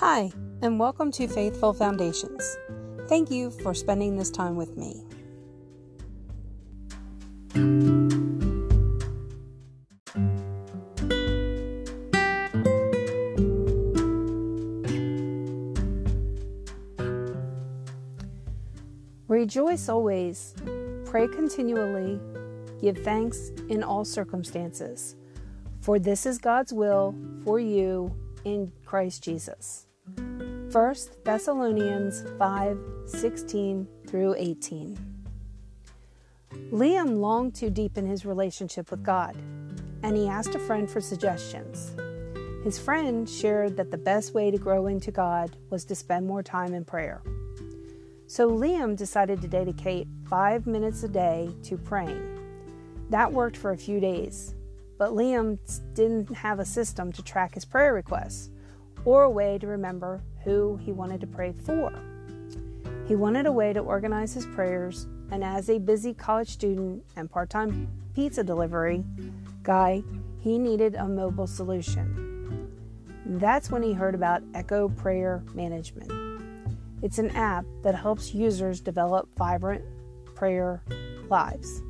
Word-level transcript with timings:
Hi, 0.00 0.30
and 0.60 0.78
welcome 0.78 1.10
to 1.12 1.26
Faithful 1.26 1.72
Foundations. 1.72 2.58
Thank 3.08 3.30
you 3.30 3.50
for 3.50 3.72
spending 3.72 4.18
this 4.18 4.30
time 4.30 4.54
with 4.54 4.76
me. 4.76 5.02
Rejoice 19.28 19.88
always, 19.88 20.54
pray 21.06 21.26
continually, 21.26 22.20
give 22.82 22.98
thanks 22.98 23.50
in 23.70 23.82
all 23.82 24.04
circumstances, 24.04 25.16
for 25.80 25.98
this 25.98 26.26
is 26.26 26.36
God's 26.36 26.74
will 26.74 27.14
for 27.44 27.58
you 27.58 28.14
in 28.44 28.70
Christ 28.84 29.24
Jesus. 29.24 29.85
1 30.76 30.94
Thessalonians 31.24 32.22
5 32.38 32.78
16 33.06 33.88
through 34.06 34.34
18. 34.36 34.98
Liam 36.70 37.18
longed 37.18 37.54
to 37.54 37.70
deepen 37.70 38.04
his 38.04 38.26
relationship 38.26 38.90
with 38.90 39.02
God, 39.02 39.34
and 40.02 40.14
he 40.14 40.28
asked 40.28 40.54
a 40.54 40.58
friend 40.58 40.90
for 40.90 41.00
suggestions. 41.00 41.96
His 42.62 42.78
friend 42.78 43.26
shared 43.26 43.78
that 43.78 43.90
the 43.90 43.96
best 43.96 44.34
way 44.34 44.50
to 44.50 44.58
grow 44.58 44.86
into 44.86 45.10
God 45.10 45.56
was 45.70 45.86
to 45.86 45.94
spend 45.94 46.26
more 46.26 46.42
time 46.42 46.74
in 46.74 46.84
prayer. 46.84 47.22
So 48.26 48.50
Liam 48.50 48.98
decided 48.98 49.40
to 49.40 49.48
dedicate 49.48 50.06
five 50.28 50.66
minutes 50.66 51.02
a 51.04 51.08
day 51.08 51.48
to 51.62 51.78
praying. 51.78 52.38
That 53.08 53.32
worked 53.32 53.56
for 53.56 53.70
a 53.70 53.78
few 53.78 53.98
days, 53.98 54.54
but 54.98 55.12
Liam 55.12 55.58
didn't 55.94 56.34
have 56.34 56.60
a 56.60 56.66
system 56.66 57.12
to 57.12 57.22
track 57.22 57.54
his 57.54 57.64
prayer 57.64 57.94
requests 57.94 58.50
or 59.06 59.22
a 59.22 59.30
way 59.30 59.56
to 59.56 59.66
remember 59.66 60.20
who 60.44 60.76
he 60.82 60.92
wanted 60.92 61.22
to 61.22 61.26
pray 61.26 61.52
for. 61.64 61.90
He 63.08 63.14
wanted 63.14 63.46
a 63.46 63.52
way 63.52 63.72
to 63.72 63.80
organize 63.80 64.34
his 64.34 64.44
prayers, 64.46 65.06
and 65.30 65.42
as 65.42 65.70
a 65.70 65.78
busy 65.78 66.12
college 66.12 66.50
student 66.50 67.02
and 67.16 67.30
part 67.30 67.48
time 67.48 67.88
pizza 68.14 68.44
delivery 68.44 69.04
guy, 69.62 70.02
he 70.40 70.58
needed 70.58 70.96
a 70.96 71.08
mobile 71.08 71.46
solution. 71.46 72.70
That's 73.24 73.70
when 73.70 73.82
he 73.82 73.92
heard 73.92 74.14
about 74.14 74.42
Echo 74.54 74.88
Prayer 74.88 75.42
Management. 75.54 76.12
It's 77.02 77.18
an 77.18 77.30
app 77.30 77.64
that 77.82 77.94
helps 77.94 78.34
users 78.34 78.80
develop 78.80 79.28
vibrant 79.36 79.84
prayer 80.34 80.82
lives. 81.28 81.82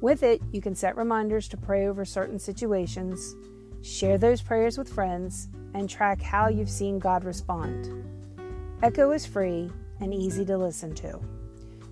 With 0.00 0.22
it, 0.22 0.40
you 0.52 0.60
can 0.60 0.74
set 0.74 0.96
reminders 0.96 1.48
to 1.48 1.56
pray 1.56 1.86
over 1.86 2.04
certain 2.04 2.38
situations, 2.38 3.36
share 3.82 4.18
those 4.18 4.42
prayers 4.42 4.76
with 4.78 4.92
friends, 4.92 5.48
and 5.74 5.88
track 5.88 6.20
how 6.20 6.48
you've 6.48 6.70
seen 6.70 6.98
God 6.98 7.24
respond. 7.24 8.04
Echo 8.82 9.12
is 9.12 9.26
free 9.26 9.70
and 10.00 10.12
easy 10.12 10.44
to 10.46 10.56
listen 10.56 10.94
to. 10.96 11.20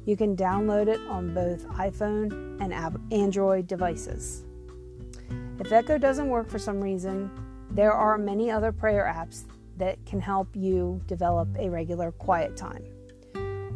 You 0.04 0.16
can 0.16 0.34
download 0.34 0.88
it 0.88 1.00
on 1.08 1.34
both 1.34 1.66
iPhone 1.68 2.60
and 2.60 2.72
Android 3.12 3.66
devices. 3.66 4.44
If 5.60 5.70
Echo 5.70 5.98
doesn't 5.98 6.28
work 6.28 6.48
for 6.48 6.58
some 6.58 6.80
reason, 6.80 7.30
there 7.70 7.92
are 7.92 8.16
many 8.16 8.50
other 8.50 8.72
prayer 8.72 9.04
apps 9.04 9.44
that 9.76 10.04
can 10.06 10.20
help 10.20 10.48
you 10.56 11.00
develop 11.06 11.48
a 11.58 11.68
regular 11.68 12.10
quiet 12.12 12.56
time. 12.56 12.84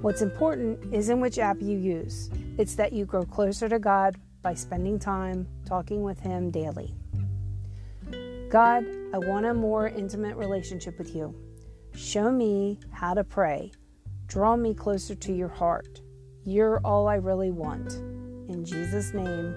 What's 0.00 0.22
important 0.22 0.92
is 0.92 1.10
in 1.10 1.20
which 1.20 1.38
app 1.38 1.60
you 1.60 1.76
use. 1.76 2.30
It's 2.58 2.74
that 2.76 2.92
you 2.92 3.04
grow 3.04 3.24
closer 3.24 3.68
to 3.68 3.78
God 3.78 4.16
by 4.42 4.54
spending 4.54 4.98
time 4.98 5.46
talking 5.64 6.02
with 6.02 6.18
Him 6.18 6.50
daily. 6.50 6.94
God, 8.52 8.84
I 9.14 9.18
want 9.18 9.46
a 9.46 9.54
more 9.54 9.88
intimate 9.88 10.36
relationship 10.36 10.98
with 10.98 11.16
you. 11.16 11.34
Show 11.94 12.30
me 12.30 12.78
how 12.90 13.14
to 13.14 13.24
pray. 13.24 13.72
Draw 14.26 14.56
me 14.56 14.74
closer 14.74 15.14
to 15.14 15.32
your 15.32 15.48
heart. 15.48 16.02
You're 16.44 16.78
all 16.84 17.08
I 17.08 17.14
really 17.14 17.50
want. 17.50 17.94
In 18.50 18.62
Jesus' 18.62 19.14
name, 19.14 19.54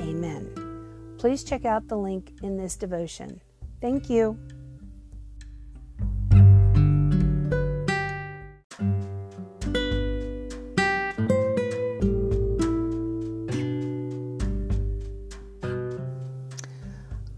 amen. 0.00 0.50
Please 1.18 1.44
check 1.44 1.66
out 1.66 1.88
the 1.88 1.98
link 1.98 2.32
in 2.42 2.56
this 2.56 2.76
devotion. 2.76 3.38
Thank 3.82 4.08
you. 4.08 4.38